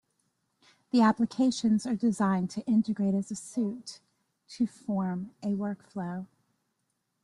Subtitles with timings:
[0.89, 4.01] The applications are designed to integrate as a suite,
[4.47, 6.25] to form a workflow.